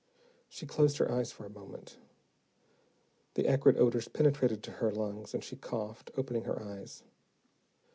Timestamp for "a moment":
1.45-1.99